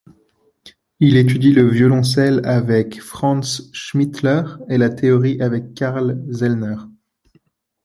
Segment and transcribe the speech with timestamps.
[0.99, 6.77] Il étudie le violoncelle avec Franz Schmidtler et la théorie avec Carl Zellner.